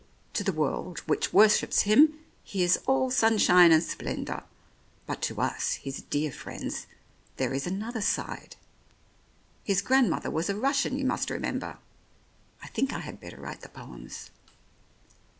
[0.33, 4.41] To the world, which worships him, he is all sunshine and splendour,
[5.05, 6.87] but to us, his dear 94 The Oriolists friends,
[7.37, 8.55] there is another side.
[9.63, 11.77] His grandmother was a Russian, you must remember.
[12.63, 14.31] I think I had better write the poems."